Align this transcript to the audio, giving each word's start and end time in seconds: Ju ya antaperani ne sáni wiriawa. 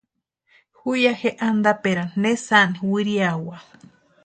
Ju 0.77 0.91
ya 1.03 1.13
antaperani 1.49 2.15
ne 2.21 2.31
sáni 2.45 2.79
wiriawa. 2.91 3.57